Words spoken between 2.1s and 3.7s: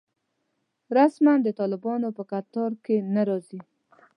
په کتار کې نه راځي.